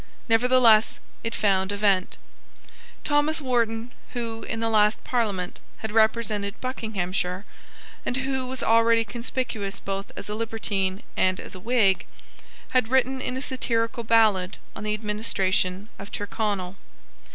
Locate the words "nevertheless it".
0.27-1.35